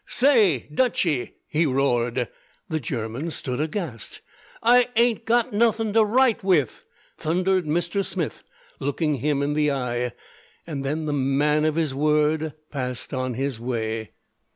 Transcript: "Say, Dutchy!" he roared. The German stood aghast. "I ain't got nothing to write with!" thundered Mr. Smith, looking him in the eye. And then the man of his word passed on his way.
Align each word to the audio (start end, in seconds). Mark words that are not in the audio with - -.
"Say, 0.07 0.67
Dutchy!" 0.73 1.35
he 1.47 1.67
roared. 1.67 2.27
The 2.69 2.79
German 2.79 3.29
stood 3.29 3.59
aghast. 3.61 4.21
"I 4.63 4.89
ain't 4.95 5.25
got 5.25 5.53
nothing 5.53 5.93
to 5.93 6.03
write 6.03 6.43
with!" 6.43 6.85
thundered 7.19 7.65
Mr. 7.67 8.03
Smith, 8.03 8.43
looking 8.79 9.17
him 9.17 9.43
in 9.43 9.53
the 9.53 9.69
eye. 9.71 10.13
And 10.65 10.83
then 10.83 11.05
the 11.05 11.13
man 11.13 11.65
of 11.65 11.75
his 11.75 11.93
word 11.93 12.53
passed 12.71 13.13
on 13.13 13.35
his 13.35 13.59
way. 13.59 14.13